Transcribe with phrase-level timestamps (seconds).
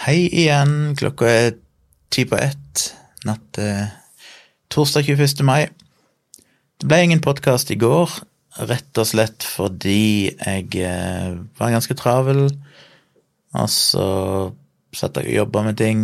[0.00, 1.50] Hei igjen, klokka er
[2.08, 2.86] ti på ett
[3.28, 3.90] natt til
[4.72, 5.42] torsdag 21.
[5.44, 5.66] mai.
[6.80, 8.14] Det ble ingen podkast i går,
[8.64, 12.46] rett og slett fordi jeg eh, var ganske travel,
[13.52, 14.06] og så
[14.96, 16.00] satt jeg og jobba med ting.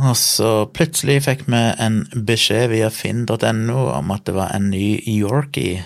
[0.00, 2.00] Og så plutselig fikk vi en
[2.32, 5.84] beskjed via finn.no om at det var en ny Yorkie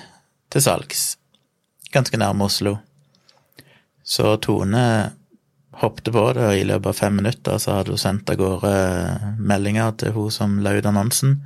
[0.48, 1.04] til salgs,
[1.92, 2.78] ganske nærme Oslo.
[4.00, 4.86] Så Tone
[5.80, 8.74] hoppet på det, og i løpet av fem minutter så hadde hun sendt av gårde
[9.38, 11.40] meldinger til hun som la ut annonsen.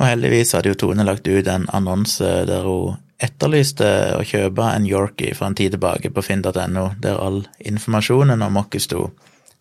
[0.00, 4.86] Og heldigvis hadde jo Tone lagt ut en annonse der hun etterlyste å kjøpe en
[4.88, 9.10] Yorkie for en tid tilbake på finn.no, der all informasjonen om oss sto.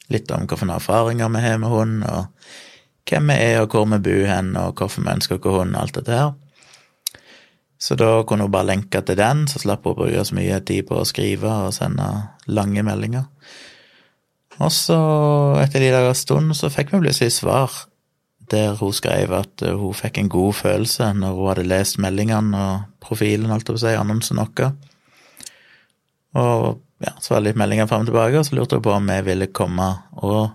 [0.10, 4.00] Litt om hvilke erfaringer vi har med hund, og hvem vi er, og hvor vi
[4.08, 6.32] bor hen, og hvorfor vi ønsker oss hund, alt dette her.
[7.80, 10.60] Så da kunne hun bare lenke til den, så slapp hun å bruke så mye
[10.68, 12.08] tid på å skrive og sende
[12.52, 13.30] lange meldinger.
[14.60, 14.98] Og så,
[15.62, 17.72] etter en liten stund, så fikk vi plutselig svar
[18.50, 22.88] der hun skrev at hun fikk en god følelse når hun hadde lest meldingene og
[23.06, 24.74] profilen, holdt jeg på å si, annonsen vår.
[26.40, 26.66] Og
[27.06, 29.08] ja, så var det litt meldinger fram og tilbake, og så lurte hun på om
[29.14, 29.88] vi ville komme
[30.20, 30.50] og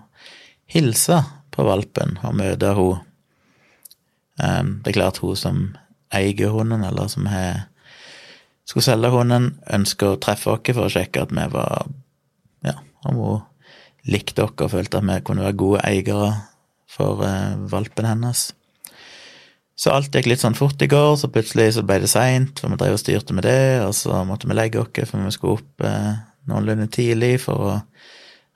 [0.69, 1.23] hilse
[1.55, 3.01] på valpen og møte henne.
[4.35, 5.63] Det er klart hun som
[6.15, 7.65] eier hunden, eller som har
[8.65, 11.85] skulle selge hunden, ønsker å treffe oss for å sjekke at vi var
[12.65, 13.41] Ja, om hun
[14.09, 16.29] likte oss og følte at vi kunne være gode eiere
[16.89, 18.47] for eh, valpen hennes.
[19.75, 22.71] Så alt gikk litt sånn fort i går, så plutselig så ble det seint, for
[22.71, 25.59] vi drev og styrte med det, og så måtte vi legge oss, for vi skulle
[25.59, 26.13] opp eh,
[26.49, 27.73] noenlunde tidlig for å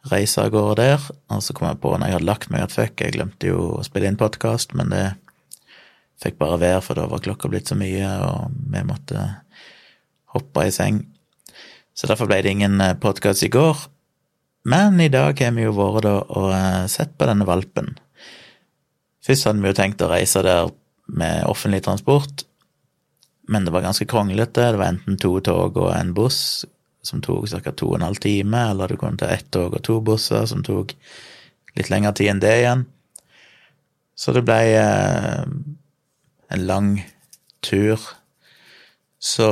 [0.10, 1.10] reise av gårde der.
[1.36, 3.66] Og så kom jeg på når jeg hadde lagt meg at fuck, jeg glemte jo
[3.76, 5.04] å spille inn podkast, men det
[6.20, 9.24] Fikk bare være, for da var klokka blitt så mye, og vi måtte
[10.34, 11.00] hoppe i seng.
[11.96, 13.86] Så derfor ble det ingen eh, podkast i går.
[14.70, 17.94] Men i dag har vi jo vært da og eh, sett på denne valpen.
[19.26, 20.72] Først hadde vi jo tenkt å reise der
[21.10, 22.44] med offentlig transport,
[23.50, 24.68] men det var ganske kronglete.
[24.74, 26.66] Det var enten to tog og en buss
[27.04, 27.72] som tok ca.
[27.72, 30.62] to og en halv time, eller du kunne ta ett tog og to busser som
[30.64, 30.94] tok
[31.80, 32.86] litt lengre tid enn det igjen.
[34.20, 35.44] Så det ble eh,
[36.50, 36.94] en lang
[37.66, 38.00] tur.
[39.20, 39.50] Så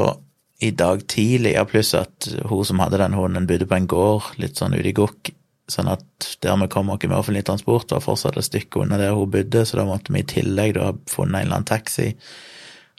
[0.60, 4.32] i dag tidlig, ja, pluss at hun som hadde den hunden, bodde på en gård
[4.42, 5.32] litt sånn ute i gokk,
[5.70, 9.14] sånn at der vi kom oss med offentlig transport, var fortsatt et stykke unna der
[9.14, 12.14] hun bodde, så da måtte vi i tillegg da ha funnet en eller annen taxi.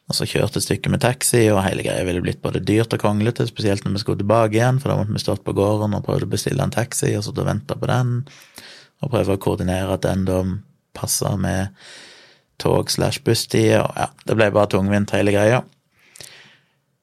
[0.08, 3.02] Og så kjørte et stykke med taxi, og hele greia ville blitt både dyrt og
[3.02, 6.04] kronglete, spesielt når vi skulle tilbake igjen, for da måtte vi stått på gården og
[6.06, 8.14] prøvde å bestille en taxi, og så og vente på den,
[9.02, 10.38] og prøve å koordinere at den da
[10.96, 11.74] passa med
[12.58, 15.62] tog slash busstider, ja, det ble bare tungvint, hele greia.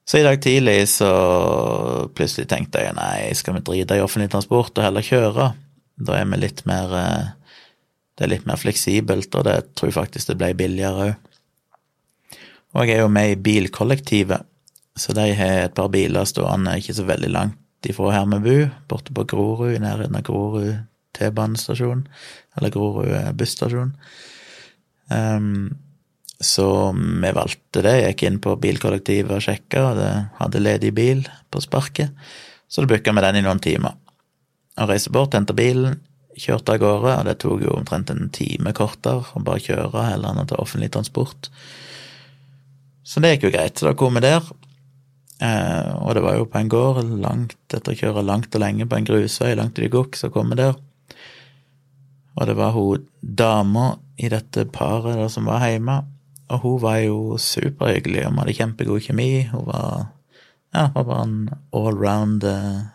[0.06, 1.08] Så i dag tidlig så
[2.14, 5.48] plutselig tenkte jeg nei, skal vi drite i offentlig transport og heller kjøre?
[6.06, 7.32] Da er vi litt mer eh,
[8.16, 11.16] Det er litt mer fleksibelt, og det tror jeg faktisk det ble billigere òg.
[12.76, 14.46] Og jeg er jo med i bilkollektivet,
[14.96, 18.70] så de har et par biler stående ikke så veldig langt ifra her vi bor,
[18.88, 20.78] borte på Grorud, i nærheten av Grorud
[21.16, 22.06] T-banestasjon,
[22.56, 23.92] eller Grorud busstasjon.
[25.12, 25.76] Um,
[26.40, 27.94] så vi valgte det.
[27.96, 31.22] Jeg gikk inn på bilkollektivet og sjekka, og det hadde ledig bil
[31.52, 32.12] på sparket.
[32.68, 33.96] Så da booka vi den i noen timer.
[34.76, 36.00] Og reiste bort, henta bilen,
[36.36, 40.42] kjørte av gårde, og det tok jo omtrent en time kortere å bare kjøre heller
[40.42, 41.48] å ta offentlig transport.
[43.06, 43.78] Så det gikk jo greit.
[43.78, 44.44] Så da kom vi der.
[45.40, 48.88] Eh, og det var jo på en gård, langt etter å kjøre langt og lenge
[48.88, 50.76] på en grusvei langt ut i Gokk, så kom vi der.
[52.36, 56.02] Og det var hun dama i dette paret der som var hjemme,
[56.52, 59.48] og hun var jo superhyggelig, Hun hadde kjempegod kjemi.
[59.50, 60.12] Hun var,
[60.74, 62.86] ja, var en allround eh,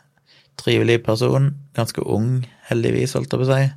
[0.56, 1.58] trivelig person.
[1.76, 3.68] Ganske ung, heldigvis, holdt jeg på å si.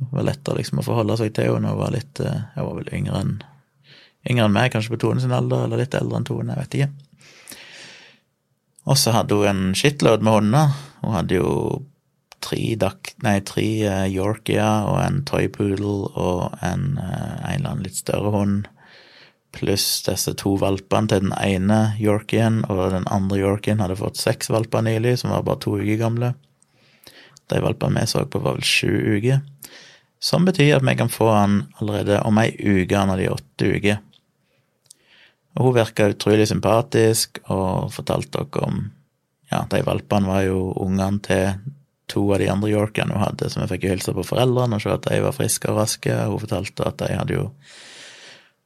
[0.00, 1.74] Det var lettere liksom å forholde seg til henne.
[1.74, 3.36] Hun var litt eh, Jeg var vel yngre enn
[4.30, 6.78] yngre enn meg, kanskje på Tone sin alder, eller litt eldre enn Tone, jeg vet
[6.78, 6.90] ikke.
[8.90, 10.74] Og så hadde hun en shitload med hunder.
[11.00, 11.52] Hun hadde jo
[12.44, 17.86] tre, duck, nei, tre uh, Yorkier og en toypoodle og en, uh, en eller annen
[17.86, 18.68] litt større hund,
[19.54, 24.50] pluss disse to valpene til den ene Yorkien, og den andre Yorkien hadde fått seks
[24.52, 26.34] valper nylig, som var bare to uker gamle.
[27.50, 29.40] De valpene vi så på, var vel sju uker.
[30.20, 33.74] Som betyr at vi kan få han allerede om ei uke når de er åtte
[33.74, 34.00] uker.
[35.58, 38.88] Og hun virka utrolig sympatisk og fortalte dere om
[39.50, 41.56] Ja, de valpene var jo ungene til
[42.10, 44.84] to av de andre yorkene hun hadde, som jeg fikk jo hilse på foreldrene og
[44.84, 46.16] se at de var friske og raske.
[46.30, 47.46] Hun fortalte at de hadde jo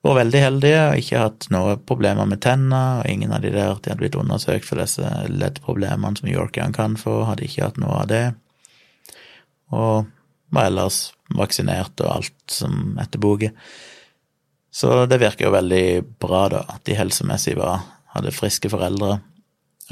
[0.04, 3.78] vært veldig heldige og ikke hatt noen problemer med tenner, og ingen av de der
[3.78, 8.02] de hadde blitt undersøkt for disse leddproblemene som yorkene kan få, hadde ikke hatt noe
[8.02, 8.26] av det.
[9.74, 10.10] og
[10.54, 13.50] var ellers vaksinert og alt som etter boka.
[14.74, 15.86] Så det virker jo veldig
[16.22, 19.20] bra, da, at de helsemessig var, hadde friske foreldre.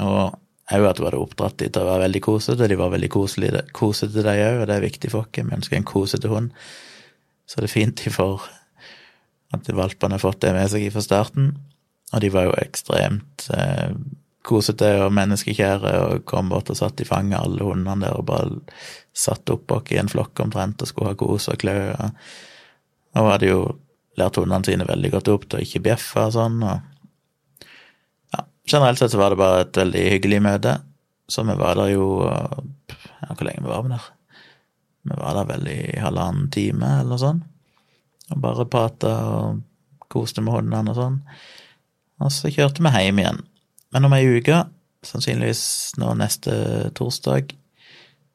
[0.03, 0.35] Og
[0.73, 2.69] òg at hun hadde oppdratt de til å være veldig kosete.
[2.69, 5.31] De var veldig koselige, kosete, de òg, og det er viktig for oss.
[5.37, 6.51] Vi ønsker en kosete hund.
[7.49, 8.47] Så det er fint de får
[9.53, 11.53] at valpene har fått det med seg fra starten.
[12.13, 13.93] Og de var jo ekstremt eh,
[14.45, 18.61] kosete og menneskekjære og kom bort og satt i fanget alle hundene der og bare
[19.17, 21.77] satt oppå i en flokk omtrent og skulle ha kos og klø.
[21.93, 22.33] Og,
[23.19, 23.61] og hadde jo
[24.19, 26.59] lært hundene sine veldig godt opp til å ikke bjeffe og sånn.
[26.65, 26.92] og
[28.69, 30.77] Generelt sett så var det bare et veldig hyggelig møte.
[31.27, 34.05] Så vi var der jo ja, Hvor lenge vi var vi der?
[35.03, 37.49] Vi var der vel i halvannen time eller noe sånt.
[38.31, 39.63] Og bare prata og
[40.13, 41.17] koste med hundene og sånn.
[42.23, 43.41] Og så kjørte vi hjem igjen.
[43.93, 44.63] Men om ei uke,
[45.03, 45.63] sannsynligvis
[45.99, 46.53] nå neste
[46.97, 47.51] torsdag,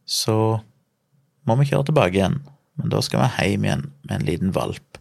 [0.04, 0.36] så
[1.48, 2.40] må vi kjøre tilbake igjen.
[2.78, 5.00] Men da skal vi hjem igjen med en liten valp.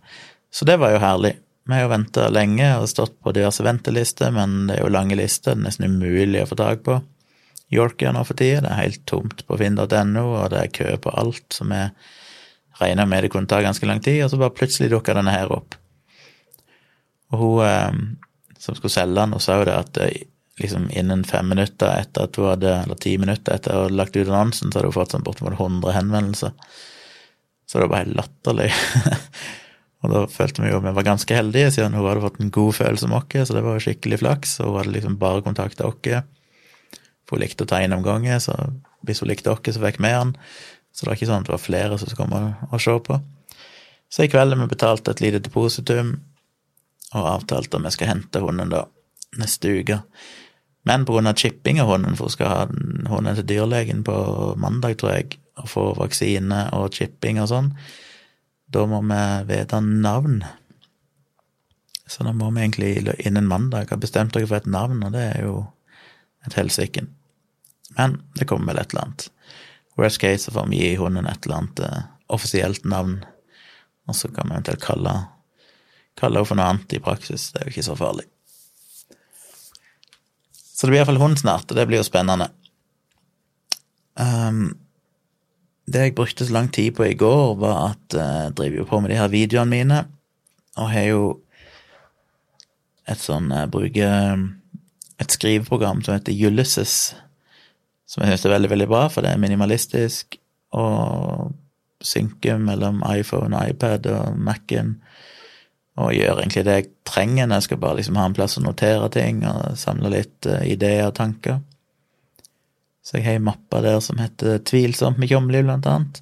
[0.53, 1.35] Så det var jo herlig.
[1.67, 5.17] Vi har jo venta lenge og stått på diverse ventelister, men det er jo lange
[5.19, 7.01] lister, det er nesten umulig å få tak på.
[7.75, 8.61] Yorkia nå for tida.
[8.63, 11.81] Det er helt tomt på finn.no, og det er kø på alt, så vi
[12.79, 15.51] regna med det kunne ta ganske lang tid, og så bare plutselig dukka denne her
[15.51, 15.75] opp.
[17.33, 17.99] Og hun eh,
[18.63, 20.25] som skulle selge den, hun sa jo det at eh,
[20.61, 24.15] liksom innen fem minutter etter at hun hadde, eller ti minutter etter hun hadde lagt
[24.15, 26.55] ut annonsen, så hadde hun fått sånn bortimot 100 henvendelser.
[27.67, 28.71] Så det var bare helt latterlig.
[30.05, 32.53] og da følte vi jo at vi var ganske heldige, siden hun hadde fått en
[32.53, 35.45] god følelse om oss, så det var jo skikkelig flaks, og hun hadde liksom bare
[35.45, 36.27] kontakta oss.
[37.27, 38.55] For hun likte å ta inn gjennomganger, så
[39.07, 40.35] hvis hun likte oss, så fikk vi den.
[40.93, 43.19] Så det var ikke sånn at det var flere som skulle komme og se på.
[44.09, 46.15] Så i kveld har vi betalt et lite depositum
[47.15, 48.85] og avtalt at vi skal hente hunden da
[49.37, 49.99] neste uke.
[50.87, 52.61] Men av chipping av hunden, for hun skal ha
[53.11, 54.15] hunden til dyrlegen på
[54.57, 57.73] mandag, tror jeg, og få vaksine og chipping og sånn,
[58.67, 60.41] da må vi vite navn.
[62.07, 65.23] Så da må vi egentlig innen mandag ha bestemt dere for et navn, og det
[65.31, 65.61] er jo
[66.47, 67.05] et helsike.
[67.97, 69.27] Men det kommer vel et eller annet.
[69.97, 71.99] Worst case så får vi gi hunden et eller annet uh,
[72.31, 73.21] offisielt navn,
[74.07, 75.13] og så kan vi eventuelt kalle,
[76.19, 77.49] kalle henne for noe annet i praksis.
[77.51, 78.27] Det er jo ikke så farlig.
[80.77, 82.51] Så det blir iallfall hund snart, og det blir jo spennende.
[84.13, 84.75] Um,
[85.87, 88.99] det jeg brukte så lang tid på i går, var at jeg driver jo på
[88.99, 90.01] med de her videoene mine,
[90.77, 91.21] og har jo
[93.07, 94.41] et sånn Jeg bruker
[95.17, 97.15] et skriveprogram som heter Ulysses
[98.07, 100.37] som jeg syns er veldig, veldig bra, for det er minimalistisk
[100.77, 101.51] og
[102.03, 104.95] synker mellom iPhone, iPad og Mac-en.
[105.97, 109.09] Og gjør egentlig det jeg trenger jeg skal bare liksom ha en plass å notere
[109.11, 111.59] ting og samle litt ideer og tanker.
[113.07, 116.19] Så jeg har ei mappe der som heter Tvilsomt med Tjomli, blant annet.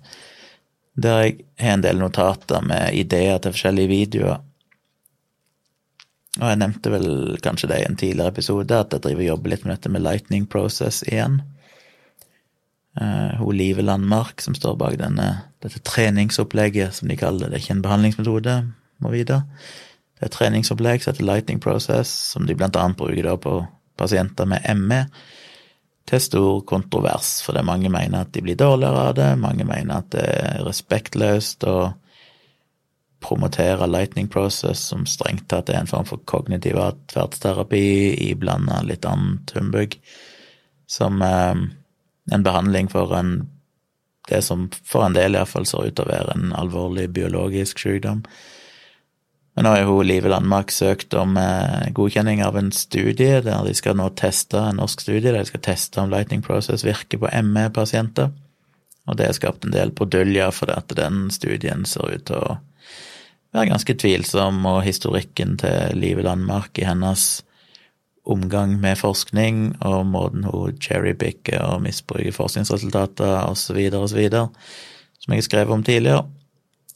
[0.94, 4.44] Der jeg har en del notater med ideer til forskjellige videoer.
[6.36, 7.10] Og jeg nevnte vel
[7.42, 10.04] kanskje det i en tidligere episode, at jeg driver og jobber litt med dette med
[10.06, 11.40] lightning process igjen.
[13.02, 15.30] Uh, Live Landmark som står bak denne,
[15.66, 17.56] dette treningsopplegget, som de kaller det.
[17.56, 18.56] Det er ikke en behandlingsmetode,
[19.02, 19.42] må vite.
[20.16, 23.58] Det er et treningsopplegg som heter Lightning Process, som de blant annet bruker da på
[23.98, 25.02] pasienter med ME.
[26.06, 30.04] Til stor kontrovers, for det mange mener at de blir dårligere av det, mange mener
[30.04, 31.78] at det er respektløst å
[33.26, 37.82] promotere Lightning Process som strengt tatt er en form for kognitiv atferdsterapi
[38.28, 39.98] iblanda litt annet humbug,
[40.86, 41.66] som eh,
[42.32, 43.38] en behandling for en
[44.30, 48.24] det som for en del iallfall ser ut til å være en alvorlig biologisk sykdom.
[49.56, 53.76] Men nå har hun Live Landmark søkt om eh, godkjenning av en studie der de
[53.78, 57.32] skal nå teste en norsk studie der de skal teste om Lightning Process virker på
[57.48, 58.34] ME-pasienter.
[59.08, 62.58] Og det har skapt en del produljer for at den studien ser ut til å
[63.56, 67.46] være ganske tvilsom, og historikken til Live Landmark i hennes
[68.26, 73.80] omgang med forskning og måten hun cherrypicker og misbruker forskningsresultater osv.
[74.02, 74.24] osv.,
[75.22, 76.26] som jeg skrev om tidligere,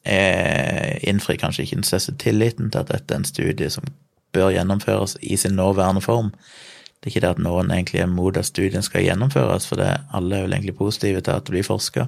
[0.05, 3.87] innfrir kanskje ikke den største tilliten til at dette er en studie som
[4.33, 6.31] bør gjennomføres i sin nåværende form.
[6.99, 9.89] Det er ikke det at noen egentlig er mot at studien skal gjennomføres, for det,
[10.15, 12.07] alle er vel egentlig positive til at det blir forska.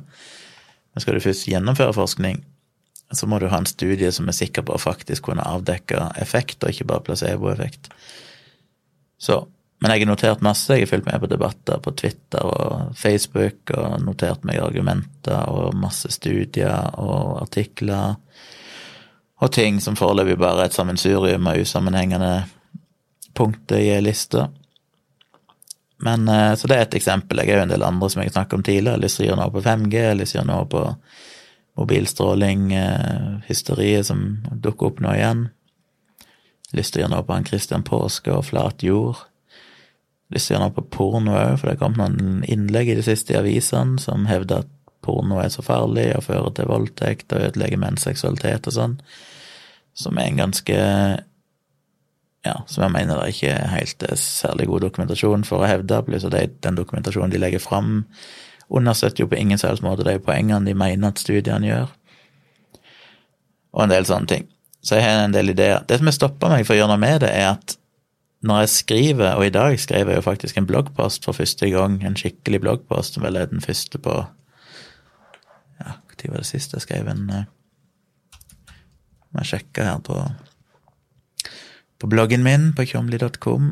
[0.91, 2.41] Men skal du først gjennomføre forskning,
[3.11, 6.63] så må du ha en studie som er sikker på å faktisk kunne avdekke effekt,
[6.63, 7.91] og ikke bare placeboeffekt.
[9.19, 9.45] Så
[9.81, 10.75] men jeg har notert masse.
[10.75, 15.73] Jeg har fulgt med på debatter på Twitter og Facebook og notert meg argumenter og
[15.77, 18.19] masse studier og artikler
[19.41, 22.33] og ting som foreløpig bare er et sammensurium av usammenhengende
[23.37, 24.45] punkter i ei liste.
[26.05, 27.41] Men eh, Så det er et eksempel.
[27.41, 28.93] Jeg har jo en del andre som jeg har snakket om tidligere.
[28.93, 30.51] Jeg har lyst til å gjøre noe på 5G, jeg har lyst til å gjøre
[30.51, 30.83] noe på
[31.81, 35.43] mobilstråling, eh, hysteriet som dukker opp nå igjen.
[36.77, 39.25] Lyst til å gjøre noe på han Christian Påske og Flat jord.
[40.31, 42.99] Lyst ser å gjøre noe på porno òg, for det har kommet noen innlegg i
[42.99, 44.69] det siste i avisene som hevder at
[45.03, 48.95] porno er så farlig og fører til voldtekt og ødelegger menns seksualitet og sånn,
[49.97, 50.77] som er en ganske
[52.45, 55.99] ja, som jeg mener det ikke er helt eh, særlig god dokumentasjon for å hevde.
[56.07, 58.05] Pluss at den dokumentasjonen de legger fram,
[58.71, 61.91] understøtter jo på ingen selvs måte de poengene de mener at studiene gjør,
[63.75, 64.47] og en del sånne ting.
[64.81, 65.83] Så jeg har en del ideer.
[65.87, 67.75] Det som har stoppa meg for å gjøre noe med det, er at
[68.41, 71.99] når jeg skriver, og i dag skrev jeg jo faktisk en bloggpost for første gang,
[72.01, 74.23] en skikkelig bloggpost, som vel er den første på
[75.81, 77.45] Ja, når var det siste jeg skrev en eh,
[79.31, 80.17] Må jeg sjekke her på
[82.01, 83.65] på bloggen min på tjomli.com.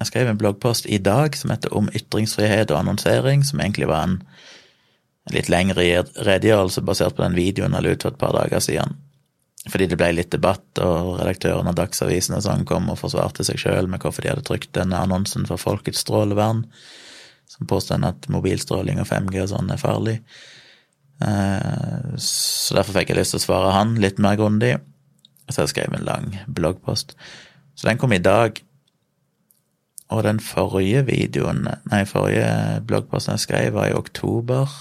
[0.00, 4.06] Jeg skrev en bloggpost i dag som heter Om ytringsfrihet og annonsering, som egentlig var
[4.08, 4.14] en,
[5.28, 5.84] en litt lengre
[6.24, 8.96] redegjørelse basert på den videoen jeg la ut for et par dager siden.
[9.70, 13.62] Fordi det ble litt debatt, og redaktøren av Dagsavisen og sånn kom og forsvarte seg
[13.62, 16.66] sjøl med hvorfor de hadde trykt denne annonsen for Folkets strålevern,
[17.48, 20.18] som påstår at mobilstråling og 5G og sånn er farlig.
[21.24, 24.76] Eh, så derfor fikk jeg lyst til å svare han litt mer grundig.
[25.48, 27.14] Så jeg skrev en lang bloggpost.
[27.76, 28.60] Så den kom i dag.
[30.12, 34.72] Og den forrige videoen, nei, forrige bloggposten jeg skrev, var i oktober.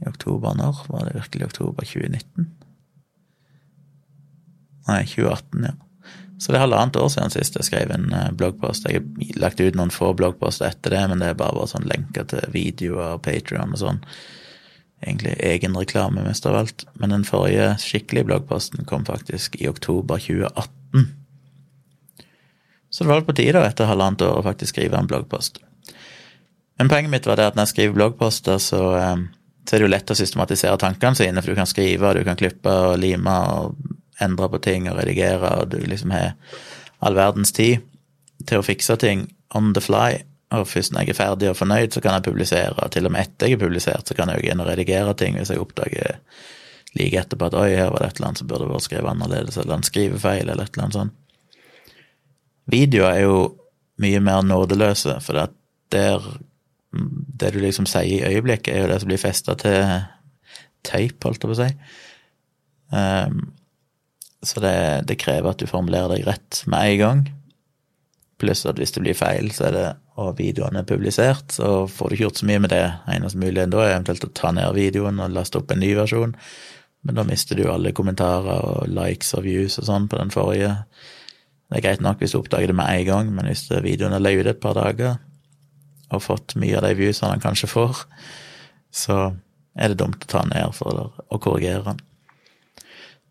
[0.00, 0.86] I oktober når?
[0.88, 2.48] Var det virkelig oktober 2019?
[4.88, 5.76] Nei, 2018, ja.
[6.38, 8.86] Så det er halvannet år siden sist jeg skrev en eh, bloggpost.
[8.86, 11.88] Jeg har lagt ut noen få bloggposter etter det, men det er bare, bare sånn
[11.90, 13.98] lenker til videoer og Patrion og sånn
[15.02, 21.08] egentlig egenreklame mest av alt, men den forrige skikkelige bloggposten kom faktisk i oktober 2018.
[22.90, 25.60] Så det var på tide etter halvannet år å faktisk skrive en bloggpost.
[26.78, 29.16] Men poenget mitt var det at når jeg skriver bloggposter, så, eh,
[29.66, 32.38] så er det jo lett å systematisere tankene sine, for du kan skrive, du kan
[32.38, 36.34] klippe og lime og endre på ting og redigere, og du liksom har
[37.04, 37.84] all verdens tid
[38.48, 40.22] til å fikse ting on the fly.
[40.54, 42.74] Og først når jeg er ferdig og fornøyd, så kan jeg publisere.
[42.76, 45.14] Og Til og med etter jeg er publisert, så kan jeg jo inn og redigere
[45.18, 46.18] ting hvis jeg oppdager
[46.96, 49.58] like etterpå at oi, her var det et eller annet som burde vært skrevet annerledes,
[49.60, 51.16] eller en skrivefeil, eller et eller annet sånt.
[52.68, 53.42] Videoer er jo
[54.02, 55.46] mye mer nådeløse, for det,
[55.92, 56.24] der,
[57.42, 59.78] det du liksom sier i øyeblikket, er jo det som blir festa til
[60.86, 61.70] teip, holdt jeg på å si.
[62.88, 63.40] Um,
[64.46, 64.76] så det,
[65.08, 67.22] det krever at du formulerer deg rett med en gang.
[68.38, 69.86] Pluss at hvis det blir feil, så er det,
[70.18, 72.84] og videoen er publisert, så får du ikke gjort så mye med det.
[73.10, 76.36] Eneste muligheten da er eventuelt å ta ned videoen og laste opp en ny versjon,
[77.06, 80.72] men da mister du alle kommentarer og likes og views og sånn på den forrige.
[81.68, 84.22] Det er greit nok hvis du oppdager det med en gang, men hvis videoen er
[84.22, 85.18] løyet et par dager
[86.08, 88.06] og fått mye av de viewsene han kanskje får,
[88.94, 89.18] så
[89.78, 92.07] er det dumt å ta ned for å korrigere den.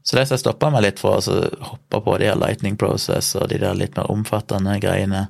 [0.08, 3.50] Så det som stoppa meg litt for å hoppe på de her Lightning Process og
[3.52, 5.26] de der litt mer omfattende greiene,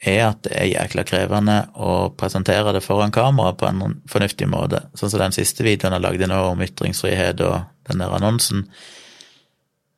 [0.00, 4.84] er at det er jækla krevende å presentere det foran kamera på en fornuftig måte.
[4.96, 8.64] Sånn som den siste videoen jeg lagde nå om ytringsfrihet og den der annonsen,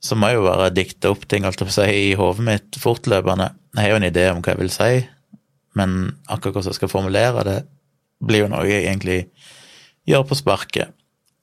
[0.03, 3.53] så må jeg jo bare dikte opp ting alt si, i hodet mitt fortløpende.
[3.77, 4.93] Jeg har jo en idé om hva jeg vil si,
[5.79, 7.59] men akkurat hvordan jeg skal formulere det,
[8.25, 9.21] blir jo noe jeg egentlig
[10.09, 10.97] gjør på sparket.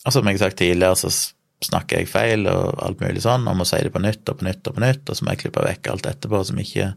[0.03, 1.13] Og som jeg har sagt tidligere, så
[1.63, 4.47] snakker jeg feil og alt mulig sånn, og må si det på nytt og på
[4.47, 6.93] nytt og på nytt, og så må jeg klippe vekk alt etterpå som ikke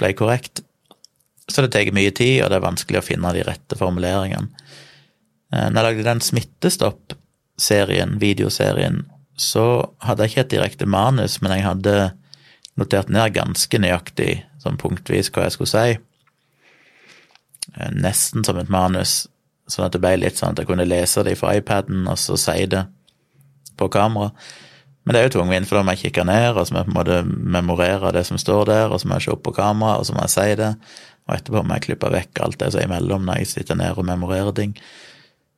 [0.00, 0.64] ble korrekt.
[1.48, 4.48] Så det tar mye tid, og det er vanskelig å finne de rette formuleringene.
[5.52, 9.04] Eh, når jeg lagde den Smittestopp-serien, videoserien,
[9.36, 9.66] så
[10.04, 11.94] hadde jeg ikke et direkte manus, men jeg hadde
[12.80, 15.98] notert ned ganske nøyaktig, sånn punktvis, hva jeg skulle si.
[17.74, 19.24] Eh, nesten som et manus,
[19.70, 22.36] sånn at det ble litt sånn at jeg kunne lese det fra iPaden og så
[22.40, 22.84] si det
[23.76, 24.30] på kamera.
[25.04, 26.88] Men det er jo tungvint, for da må jeg kikke ned, og så må jeg
[26.88, 27.18] på en måte
[27.56, 30.16] memorere det som står der, og så må jeg se opp på kamera, og så
[30.16, 30.70] må jeg si det,
[31.24, 34.00] og etterpå må jeg klippe vekk alt det som er imellom når jeg sitter ned
[34.00, 34.72] og memorerer ting.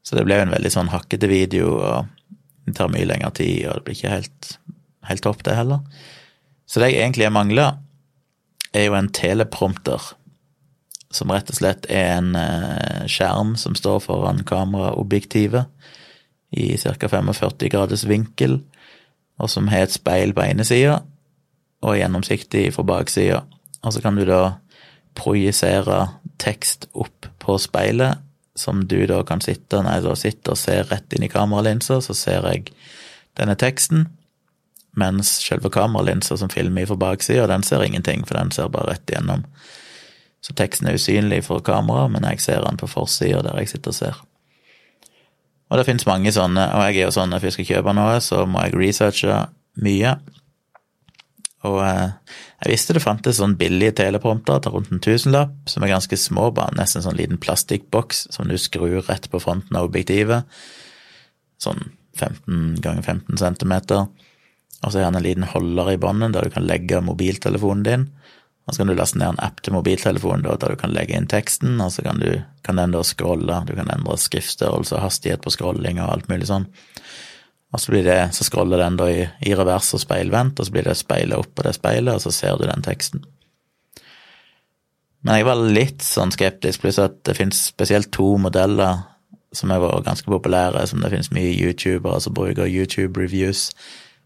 [0.07, 3.69] Så det ble jo en veldig sånn hakkete video, og det tar mye lengre tid,
[3.71, 4.53] og det blir ikke helt,
[5.07, 5.83] helt topp, det heller.
[6.67, 7.79] Så det jeg egentlig mangler,
[8.75, 10.11] er jo en teleprompter,
[11.15, 15.71] som rett og slett er en eh, skjerm som står foran kameraobjektivet
[16.51, 17.09] i ca.
[17.09, 18.61] 45 graders vinkel,
[19.37, 21.01] og som har et speil på ene sida
[21.85, 23.43] og gjennomsiktig fra baksida.
[23.85, 24.57] Og så kan du da
[25.17, 26.07] projisere
[26.43, 28.23] tekst opp på speilet,
[28.57, 32.01] som du da kan sitte når jeg da sitter og ser rett inn i kameralinsa,
[32.01, 32.71] så ser jeg
[33.37, 34.07] denne teksten,
[34.97, 39.13] mens selve kameralinsa som filmer fra baksida, den ser ingenting, for den ser bare rett
[39.13, 39.45] igjennom.
[40.41, 43.93] Så teksten er usynlig for kamera, men jeg ser den på forsida der jeg sitter
[43.93, 44.23] og ser.
[45.67, 47.95] Og det finnes mange sånne, og jeg er jo sånn at hvis jeg skal kjøpe
[47.99, 49.39] noe, så må jeg researche
[49.83, 50.13] mye.
[51.67, 55.95] Og eh, jeg visste det fantes sånn billige teleprompter til rundt en tusenlapp, som er
[55.95, 60.47] ganske små, bare nesten sånn liten plastikkboks som du skrur rett på fronten av objektivet.
[61.63, 61.83] Sånn
[62.17, 64.07] 15 ganger 15 centimeter.
[64.85, 68.07] Og så er det en liten holder i bånden der du kan legge mobiltelefonen din.
[68.67, 71.15] Og så kan du laste ned en app til mobiltelefonen da, der du kan legge
[71.15, 75.05] inn teksten, og så kan, du, kan den da scrolle, du kan endre skriftstørrelse og
[75.05, 76.67] hastighet på scrolling og alt mulig sånn.
[77.75, 80.75] Og så, blir det, så scroller den da i, i revers og speilvendt, og så
[80.75, 83.23] blir det speilet opp på det speilet, og så ser du den teksten.
[85.27, 89.05] Men jeg var litt sånn skeptisk, pluss at det finnes spesielt to modeller
[89.55, 93.71] som har vært ganske populære, som det finnes mye youtubere som bruker YouTube-reviews.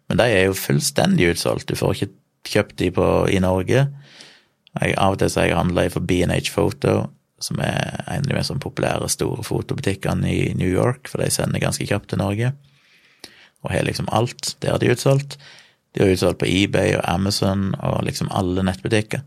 [0.09, 2.13] Men de er jo fullstendig utsolgt, du får ikke
[2.51, 3.87] kjøpt de på, i Norge.
[4.79, 7.09] Jeg, av og til så handler jeg for B&H Photo,
[7.43, 11.31] som er en av de mest sånn populære store fotobutikkene i New York, for de
[11.33, 12.53] sender ganske kjapt til Norge.
[13.65, 14.55] Og har liksom alt.
[14.63, 15.39] Der er de utsolgt.
[15.95, 19.25] De har utsolgt på eBay og Amazon og liksom alle nettbutikker.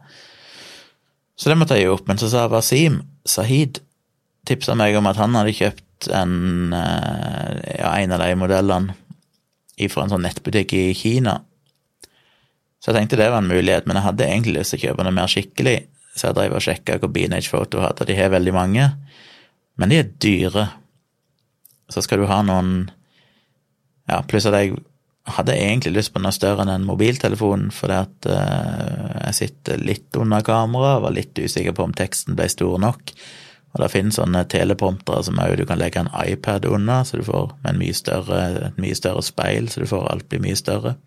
[1.36, 2.08] Så det måtte jeg gi opp.
[2.08, 3.82] Men så sa Wasim Sahid
[4.48, 8.96] tipsa meg om at han hadde kjøpt en, eh, ja, en av de modellene
[9.90, 11.42] fra en sånn nettbutikk i Kina.
[12.84, 15.04] Så jeg tenkte det var en mulighet, men jeg hadde egentlig lyst til å kjøpe
[15.08, 15.78] noe mer skikkelig.
[16.14, 18.90] Så jeg drev og sjekka hvor Beanage Photo hadde, de har veldig mange.
[19.80, 20.66] Men de er dyre.
[21.88, 22.92] Så skal du ha noen
[24.04, 24.76] Ja, pluss at jeg
[25.32, 30.20] hadde egentlig lyst på noe større enn en mobiltelefon, fordi at uh, jeg sitter litt
[30.20, 33.14] under kamera, var litt usikker på om teksten ble stor nok.
[33.74, 37.24] Og det finnes sånne telepromptere som også du kan legge en iPad under, så du
[37.26, 40.98] får med mye større, et mye større speil, så du får alt bli mye større.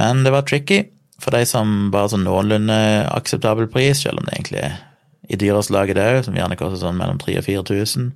[0.00, 0.86] Men det var tricky
[1.20, 2.76] for de som bare sånn noenlunde
[3.12, 4.78] akseptabel pris, selv om det egentlig er
[5.30, 8.06] i dyreslaget det òg, som gjerne koster sånn mellom 3000 og 4000.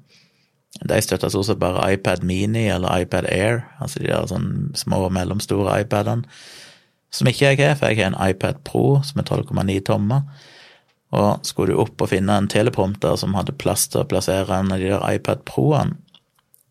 [0.90, 5.04] De støtter stort sett bare iPad Mini eller iPad Air, altså de der sånn små
[5.06, 6.26] og mellomstore iPadene,
[7.14, 10.24] som ikke jeg har, for jeg har en iPad Pro som er 12,9 tommer.
[11.14, 14.74] Og skulle du opp og finne en teleprompter som hadde plass til å plassere en
[14.74, 16.00] av de der iPad Pro-ene,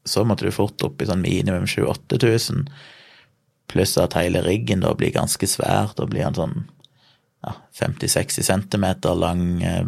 [0.04, 2.66] så måtte du fort opp i sånn minimum 7000-8000,
[3.74, 5.92] pluss at hele riggen da blir ganske svær.
[5.98, 6.58] Da blir en sånn
[7.44, 9.86] ja, 50-60 centimeter lang eh,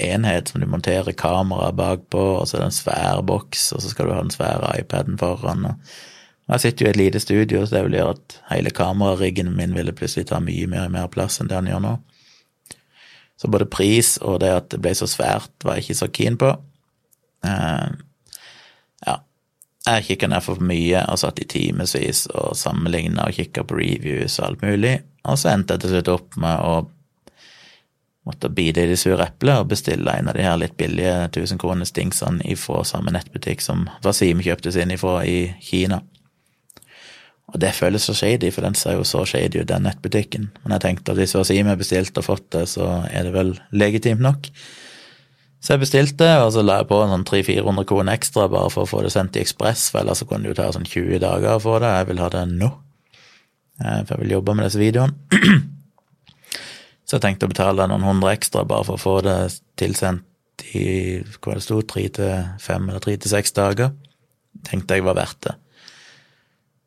[0.00, 3.92] enhet som du monterer kameraet bakpå, og så er det en svær boks, og så
[3.92, 5.66] skal du ha den svære iPaden foran.
[5.66, 5.74] og
[6.50, 9.74] jeg sitter jo i et lite studio, så det vil gjøre at hele kamerariggen min
[9.76, 11.96] ville plutselig ta mye mer, mer plass enn det han gjør nå.
[13.40, 16.38] Så både pris og det at det ble så svært, var jeg ikke så keen
[16.40, 16.54] på.
[17.46, 17.88] Ja.
[19.88, 24.36] Jeg kikka ned for mye og satt i timevis og sammenligna og kikka på reviews
[24.38, 26.74] og alt mulig, og så endte jeg til slutt opp med å
[28.28, 31.60] måtte bite i det sure eplet og bestille en av de her litt billige 1000
[31.62, 36.02] kroner stingsene ifra samme nettbutikk som Wasim kjøpte sin ifra i Kina.
[37.50, 40.50] Og det føles så shady, for den ser jo så shady ut, den nettbutikken.
[40.62, 43.56] Men jeg tenkte at hvis Wasim har bestilt og fått det, så er det vel
[43.74, 44.52] legitimt nok.
[45.60, 48.88] Så jeg bestilte, og så la jeg på sånn 300-400 kroner ekstra bare for å
[48.88, 51.58] få det sendt i ekspress, for ellers så kunne det jo ta sånn 20 dager
[51.58, 51.90] å få det.
[51.98, 52.70] Jeg vil ha det nå,
[53.84, 55.16] eh, for jeg vil jobbe med disse videoene.
[57.10, 59.38] Så jeg tenkte å betale noen hundre ekstra bare for å få det
[59.80, 63.90] tilsendt i hva det sto, tre til fem eller tre til seks dager.
[64.68, 65.56] Tenkte jeg var verdt det.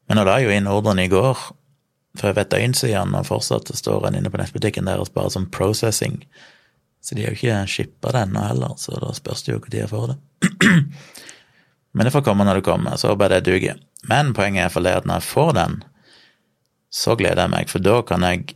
[0.07, 1.43] Men nå la jeg jo inn ordren i går,
[2.15, 6.21] for jeg vet døgnsidene, og fortsatt står en inne på nettbutikken deres bare som processing.
[7.03, 9.79] Så de har jo ikke shippa det ennå heller, så da spørs det jo når
[9.81, 10.17] jeg får det.
[11.93, 13.81] Men det får komme når det kommer, så håper jeg det duger.
[14.09, 15.77] Men poenget er for det at når jeg får den,
[16.93, 18.55] så gleder jeg meg, for da kan jeg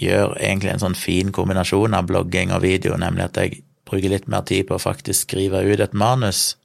[0.00, 4.26] gjøre egentlig en sånn fin kombinasjon av blogging og video, nemlig at jeg bruker litt
[4.30, 6.56] mer tid på å faktisk skrive ut et manus,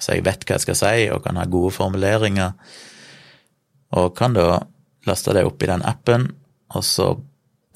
[0.00, 2.56] så jeg vet hva jeg skal si, og kan ha gode formuleringer
[3.92, 4.62] og kan da
[5.06, 6.30] laste det opp i den appen,
[6.72, 7.12] og så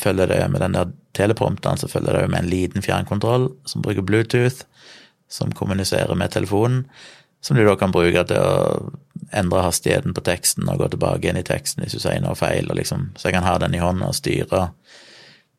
[0.00, 3.84] følger det med den der teleprompteren, så følger det jo med en liten fjernkontroll som
[3.84, 4.64] bruker Bluetooth,
[5.28, 6.84] som kommuniserer med telefonen,
[7.40, 8.92] som du da kan bruke til å
[9.36, 12.70] endre hastigheten på teksten og gå tilbake inn i teksten hvis du sier noe feil,
[12.70, 14.68] og liksom, så jeg kan ha den i hånda og styre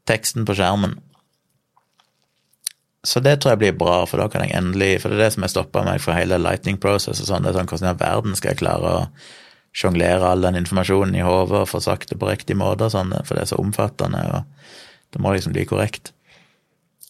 [0.08, 0.98] teksten på skjermen.
[3.08, 5.34] Så det tror jeg blir bra, for da kan jeg endelig For det er det
[5.36, 7.46] som har stoppa meg fra hele lightning process og sånn.
[7.46, 9.06] Det er sånn hvordan i verden skal jeg klare å
[9.78, 13.38] sjonglere all den informasjonen i hodet og få sagt det på riktig måte, sånn, for
[13.38, 14.74] det er så omfattende, og
[15.17, 16.12] det må liksom bli korrekt.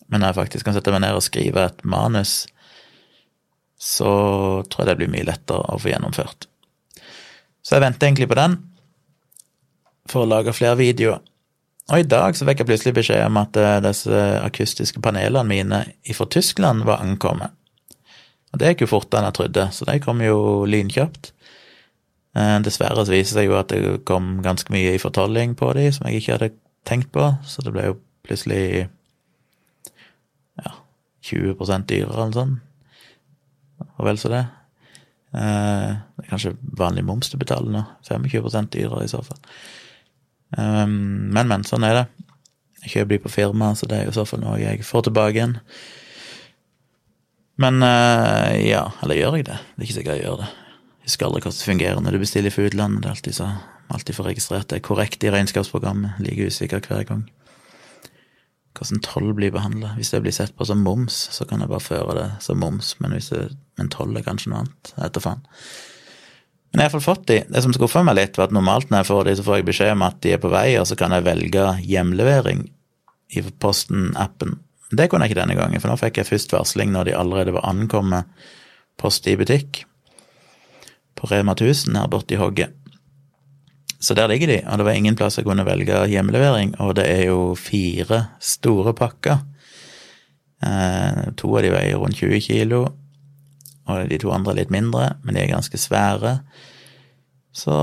[0.07, 2.45] Men når jeg faktisk kan sette meg ned og skrive et manus,
[3.75, 4.11] så
[4.71, 6.47] tror jeg det blir mye lettere å få gjennomført.
[7.59, 8.55] Så jeg venter egentlig på den
[10.07, 11.19] for å lage flere videoer.
[11.91, 15.81] Og i dag så fikk jeg plutselig beskjed om at eh, disse akustiske panelene mine
[16.15, 17.51] fra Tyskland var ankommet.
[18.51, 21.33] Og det gikk jo fortere enn jeg trodde, så de kom jo lynkjapt.
[22.39, 25.73] Eh, dessverre så viser det seg jo at det kom ganske mye i fortolling på
[25.75, 26.53] de som jeg ikke hadde
[26.87, 27.97] tenkt på, så det ble jo
[28.27, 28.87] plutselig
[30.57, 30.71] ja,
[31.27, 32.55] 20 dyrere eller sånn.
[33.97, 34.45] Og vel så det.
[35.35, 37.83] Eh, det er kanskje vanlig moms du betaler nå.
[38.07, 39.39] 25 dyrere i så fall.
[40.55, 41.65] Um, men, men.
[41.67, 42.05] Sånn er det.
[42.85, 45.09] Jeg kjøper de på firma, så det er jo i så fall noe jeg får
[45.09, 45.57] tilbake igjen.
[47.59, 49.57] Men uh, ja, eller gjør jeg det?
[49.73, 50.51] Det er ikke sikkert jeg gjør det.
[51.01, 53.01] Jeg husker aldri hvordan det fungerer når du bestiller fra utlandet.
[53.03, 53.49] Det er alltid så
[53.93, 56.19] alltid får registrert det korrekt i regnskapsprogrammet.
[56.23, 57.25] Like usikker hver gang.
[58.77, 59.95] Hvordan toll blir behandla.
[59.97, 62.95] Hvis det blir sett på som moms, så kan jeg bare føre det som moms,
[63.01, 63.47] men hvis det,
[63.79, 64.93] men toll er kanskje noe annet.
[65.07, 65.41] Etter faen.
[66.73, 67.39] Men jeg har fått de.
[67.47, 69.69] Det som skuffa meg litt, var at normalt når jeg får de, så får jeg
[69.71, 72.67] beskjed om at de er på vei, og så kan jeg velge hjemlevering
[73.33, 74.59] i Posten-appen.
[74.91, 77.55] Det kunne jeg ikke denne gangen, for nå fikk jeg først varsling når de allerede
[77.55, 78.29] var ankommet
[78.99, 79.83] post i butikk
[81.17, 82.76] på Rema 1000 her borte i hogget.
[83.99, 86.75] Så der ligger de, og det var ingen plass jeg kunne velge hjemmelevering.
[86.79, 89.37] og det er jo fire store pakker.
[90.63, 92.85] Eh, to av de veier rundt 20 kilo,
[93.87, 96.39] og de to andre litt mindre, men de er ganske svære.
[97.53, 97.73] Så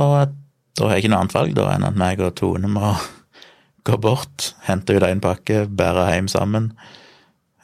[0.74, 2.94] da har jeg ikke noe annet valg da enn at meg og Tone må
[3.87, 6.72] gå bort, hente ut én pakke, bære hjem sammen,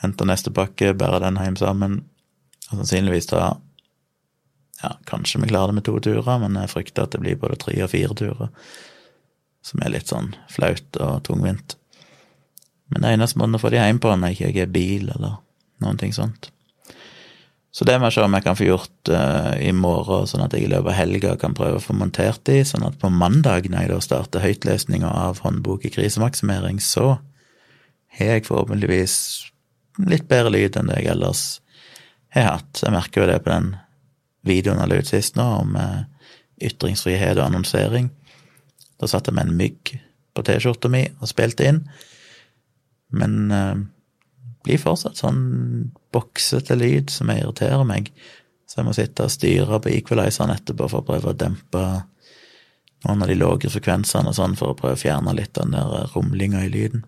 [0.02, 2.00] hente neste pakke, bære den hjem sammen,
[2.70, 3.56] og sannsynligvis ta
[4.82, 7.58] ja, kanskje vi klarer det med to turer, men jeg frykter at det blir både
[7.60, 8.52] tre og fire turer,
[9.66, 11.76] som er litt sånn flaut og tungvint.
[12.90, 15.36] Men det eneste måten å få de hjem på når jeg ikke er bil, eller
[15.84, 16.50] noen ting sånt.
[17.70, 20.56] Så det må jeg se om jeg kan få gjort uh, i morgen, sånn at
[20.56, 23.68] jeg i løpet av helga kan prøve å få montert de, sånn at på mandag,
[23.70, 27.20] når jeg da starter høytlesninga av håndbok i krisemaksimering, så
[28.18, 29.14] har jeg forhåpentligvis
[30.10, 31.44] litt bedre lyd enn det jeg ellers
[32.34, 32.82] har hatt.
[32.82, 33.70] Jeg merker jo det på den
[34.46, 36.02] videoen jeg la ut sist nå, om eh,
[36.70, 38.10] ytringsfrihet og annonsering.
[39.00, 39.94] Da satt jeg med en mygg
[40.36, 41.80] på T-skjorta mi og spilte inn.
[43.16, 43.80] Men eh,
[44.64, 45.42] blir fortsatt sånn
[46.12, 48.12] boksete lyd som irriterer meg.
[48.68, 51.84] Så jeg må sitte og styre på equalizeren etterpå for å prøve å dempe
[53.06, 55.78] noen av de lave frekvensene og sånn, for å prøve å fjerne litt av den
[55.78, 57.06] der rumlinga i lyden.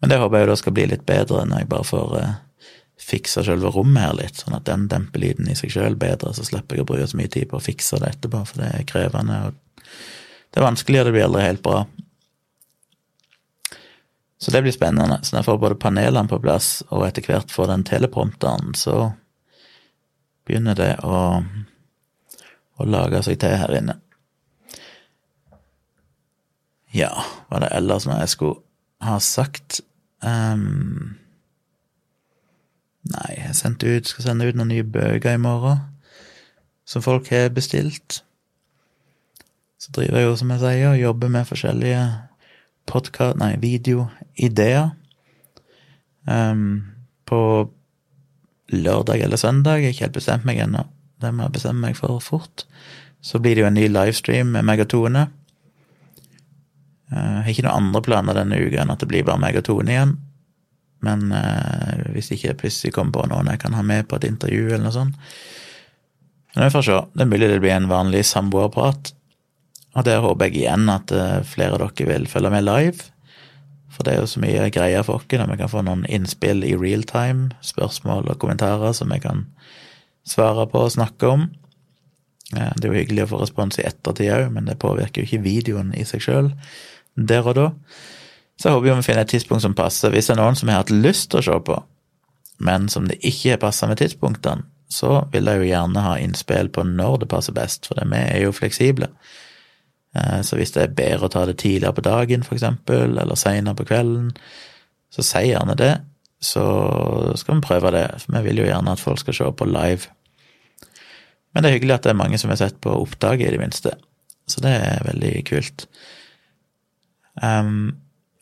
[0.00, 2.34] Men det håper jeg jo da skal bli litt bedre når jeg bare får eh,
[3.06, 6.44] fikse selve rommet her litt, sånn at den demper lyden i seg sjøl bedre, så
[6.46, 8.88] slipper jeg å bruke så mye tid på å fikse det etterpå, for det er
[8.88, 9.86] krevende, og
[10.50, 11.84] det er vanskelig, og det blir aldri helt bra.
[14.38, 15.18] Så det blir spennende.
[15.22, 19.12] Så når jeg får både panelene på plass, og etter hvert får den teleprompteren, så
[20.46, 21.42] begynner det å,
[22.76, 23.98] å lage seg til her inne.
[26.96, 27.12] Ja,
[27.48, 28.62] hva er det ellers noe jeg skulle
[29.04, 29.80] ha sagt?
[30.24, 31.18] Um,
[33.06, 35.82] Nei, jeg sendte ut, skal sende ut noen nye bøker i morgen,
[36.86, 38.22] som folk har bestilt.
[39.78, 42.02] Så driver jeg jo, som jeg sier, og jobber med forskjellige
[42.90, 43.38] podkast...
[43.38, 44.90] Nei, videoideer.
[46.26, 46.82] Um,
[47.26, 47.38] på
[48.74, 50.82] lørdag eller søndag, jeg har ikke helt bestemt meg ennå.
[51.22, 52.66] Det må jeg bestemme meg for fort.
[53.22, 55.28] Så blir det jo en ny livestream med meg og Tone.
[57.12, 59.58] Jeg uh, har ikke noen andre planer denne uka enn at det blir bare meg
[59.60, 60.16] og Tone igjen.
[61.04, 64.28] Men eh, hvis ikke jeg plutselig kommer på noen jeg kan ha med på et
[64.28, 65.18] intervju, eller noe sånt.
[66.54, 67.00] Men vi får se.
[67.12, 69.12] Det er mulig det blir en vanlig samboerprat.
[69.96, 73.10] Og der håper jeg igjen at eh, flere av dere vil følge med live.
[73.92, 76.64] For det er jo så mye greier for oss når vi kan få noen innspill
[76.68, 79.46] i real time, spørsmål og kommentarer som vi kan
[80.26, 81.46] svare på og snakke om.
[82.52, 85.46] Det er jo hyggelig å få respons i ettertid òg, men det påvirker jo ikke
[85.46, 86.52] videoen i seg sjøl
[87.16, 87.66] der og da.
[88.56, 90.12] Så jeg håper vi finner et tidspunkt som passer.
[90.12, 91.76] Hvis det er noen som har hatt lyst til å se på,
[92.64, 96.70] men som det ikke har passa med tidspunktene, så vil jeg jo gjerne ha innspill
[96.72, 99.08] på når det passer best, for vi er jo fleksible.
[100.16, 103.38] Eh, så hvis det er bedre å ta det tidligere på dagen, for eksempel, eller
[103.38, 104.30] seinere på kvelden,
[105.12, 105.94] så si gjerne det.
[106.42, 106.62] Så
[107.40, 110.12] skal vi prøve det, for vi vil jo gjerne at folk skal se på live.
[111.52, 113.62] Men det er hyggelig at det er mange som har sett på opptaket, i det
[113.62, 113.96] minste.
[114.46, 115.86] Så det er veldig kult.
[117.42, 117.96] Um,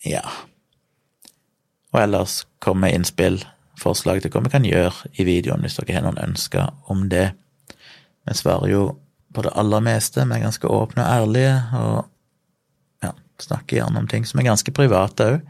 [0.05, 0.25] ja.
[1.95, 3.41] Og ellers kom med innspill,
[3.81, 7.29] forslag til hva vi kan gjøre i videoen, hvis dere har noen ønsker om det.
[8.25, 8.83] Vi svarer jo
[9.35, 13.13] på det aller meste, vi er ganske åpne og ærlige, og ja,
[13.43, 15.41] snakker gjerne om ting som er ganske private òg.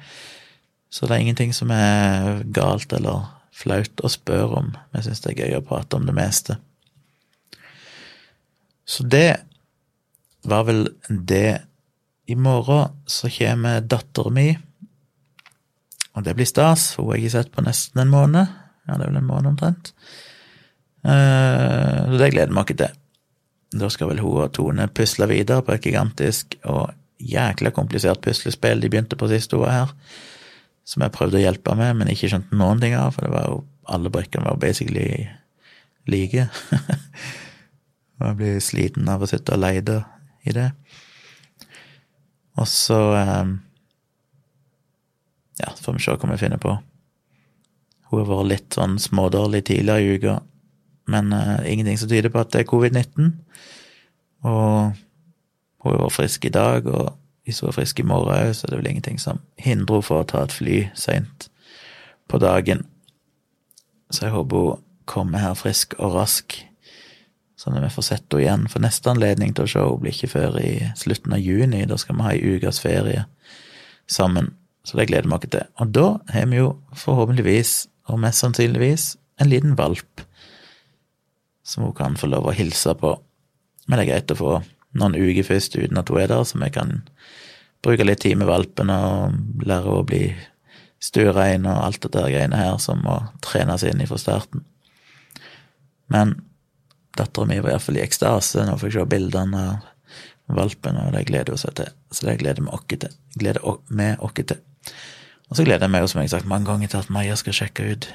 [0.94, 4.68] Så det er ingenting som er galt eller flaut å spørre om.
[4.94, 6.58] Vi syns det er gøy å prate om det meste.
[8.86, 9.42] Så det
[10.44, 11.64] var vel det
[12.26, 14.48] i morgen så kommer dattera mi,
[16.14, 16.94] og det blir stas.
[16.96, 18.52] Hun har jeg ikke sett på nesten en måned.
[18.86, 19.90] Ja, det er vel en måned omtrent.
[21.04, 23.00] Uh, så det gleder vi ikke til.
[23.74, 28.82] Da skal vel hun og Tone pusle videre på et gigantisk og jækla komplisert puslespill
[28.82, 29.94] de begynte på sist hun var her,
[30.86, 33.48] som jeg prøvde å hjelpe med, men ikke skjønte noen ting av, for det var
[33.48, 33.62] jo
[33.94, 35.26] alle brikkene var basically
[36.10, 36.46] like.
[38.20, 40.02] og jeg blir sliten av å sitte og leide
[40.44, 40.70] i det.
[42.60, 42.98] Og så
[43.42, 43.60] um,
[45.58, 46.76] Ja, så får vi se hva vi finner på.
[48.10, 50.34] Hun har vært litt sånn smådårlig tidligere i uka,
[51.10, 53.32] men uh, ingenting som tyder på at det er covid-19.
[54.44, 54.94] Og
[55.84, 57.14] hun har vært frisk i dag, og
[57.44, 60.08] hvis hun er frisk i morgen òg, så er det vel ingenting som hindrer henne
[60.08, 61.48] for å ta et fly seint
[62.30, 62.86] på dagen.
[64.10, 66.56] Så jeg håper hun kommer her frisk og rask,
[67.64, 68.66] sånn at vi får sett henne igjen.
[68.68, 71.84] For neste anledning til å se henne blir ikke før i slutten av juni.
[71.88, 73.24] Da skal vi ha ei ukes ferie
[74.10, 74.52] sammen.
[74.84, 75.66] Så det gleder vi oss til.
[75.80, 77.74] Og da har vi jo forhåpentligvis,
[78.12, 80.20] og mest sannsynligvis, en liten valp
[81.64, 83.14] som hun kan få lov å hilse på.
[83.88, 84.52] Men det er greit å få
[85.00, 86.98] noen uker først uten at hun er der, så vi kan
[87.84, 90.26] bruke litt tid med valpen og lære å bli
[91.04, 94.64] stuerein og alt det der greiene her som må trenes inn fra starten.
[96.12, 96.36] Men
[97.18, 101.24] dattera mi var iallfall i ekstase når hun fikk se bildene av valpen, og det
[101.28, 101.92] gleder hun seg til.
[102.12, 103.16] Så det gleder vi oss til.
[103.40, 104.60] Gleder oss til.
[105.50, 107.56] Og så gleder jeg meg som jeg har sagt mange ganger, til at Maja skal
[107.56, 108.08] sjekke ut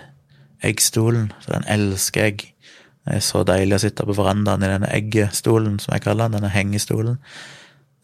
[0.66, 2.50] eggstolen, for den elsker jeg.
[3.08, 6.40] Det er så deilig å sitte på verandaen i denne eggestolen, som jeg kaller den,
[6.40, 7.18] denne hengestolen.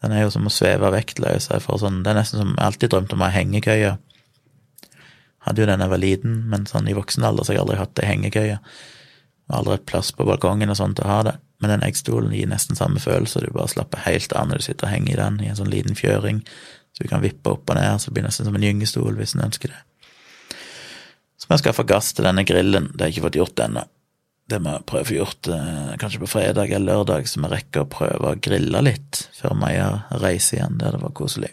[0.02, 1.50] Den er jo som å sveve vektløs.
[1.66, 3.94] Sånn, det er nesten som jeg alltid drømte om ei hengekøye.
[5.46, 7.80] Hadde jo den jeg var liten, men sånn i voksen alder så har jeg aldri
[7.80, 8.58] hatt ei hengekøye.
[9.54, 11.36] Aldri et plass på balkongen og sånn til å ha det.
[11.62, 14.88] Men den eggstolen gir nesten samme følelse, du bare slapper helt av når du sitter
[14.88, 16.42] og henger i den, i en sånn liten fjøring,
[16.92, 19.36] så du kan vippe opp og ned, så det blir nesten som en gyngestol hvis
[19.36, 19.82] en ønsker det.
[21.36, 23.84] Så må jeg skaffe gass til denne grillen, det har jeg ikke fått gjort ennå.
[24.46, 27.50] Det må jeg prøve å få gjort eh, kanskje på fredag eller lørdag, så vi
[27.50, 29.88] rekker å prøve å grille litt før Maja
[30.22, 30.76] reiser igjen.
[30.78, 31.50] der Det var koselig.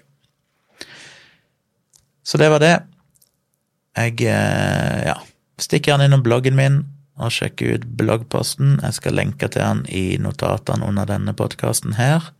[2.23, 2.75] Så det var det.
[3.97, 5.17] Jeg eh, ja,
[5.61, 6.83] stikker gjerne innom bloggen min
[7.21, 8.77] og sjekke ut bloggposten.
[8.81, 12.31] Jeg skal lenke til den i notatene under denne podkasten her.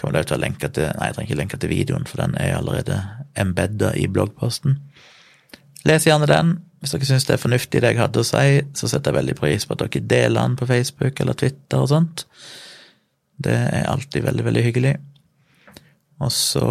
[0.00, 2.56] Kommer til å lenke til Nei, jeg trenger ikke lenke til videoen, for den er
[2.56, 2.98] allerede
[3.38, 4.78] embedda i bloggposten.
[5.88, 6.56] Les gjerne den.
[6.80, 9.36] Hvis dere syns det er fornuftig det jeg hadde å si, så setter jeg veldig
[9.36, 12.24] pris på at dere deler den på Facebook eller Twitter og sånt.
[13.40, 14.94] Det er alltid veldig, veldig hyggelig.
[16.20, 16.64] Og så,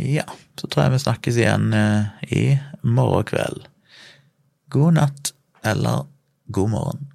[0.00, 0.26] ja,
[0.60, 2.42] så tror jeg vi snakkes igjen eh, i
[2.84, 3.68] morgen kveld.
[4.72, 5.32] God natt
[5.66, 6.09] eller
[6.50, 7.09] god morgen.